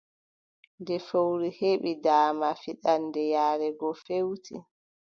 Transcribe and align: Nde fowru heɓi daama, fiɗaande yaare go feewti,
Nde 0.81 0.95
fowru 1.07 1.47
heɓi 1.59 1.91
daama, 2.03 2.49
fiɗaande 2.63 3.21
yaare 3.33 3.67
go 3.79 3.89
feewti, 4.05 4.55